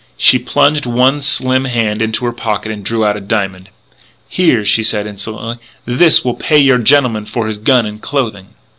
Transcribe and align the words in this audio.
She 0.17 0.39
plunged 0.39 0.87
one 0.87 1.21
slim 1.21 1.65
hand 1.65 2.01
into 2.01 2.25
her 2.25 2.31
pocket 2.31 2.71
and 2.71 2.83
drew 2.83 3.05
out 3.05 3.15
a 3.17 3.21
diamond. 3.21 3.69
"Here," 4.27 4.65
she 4.65 4.81
said 4.81 5.05
insolently. 5.05 5.59
"This 5.85 6.25
will 6.25 6.33
pay 6.33 6.57
your 6.57 6.79
gentleman 6.79 7.25
for 7.27 7.45
his 7.45 7.59
gun 7.59 7.85
and 7.85 8.01
clothing." 8.01 8.47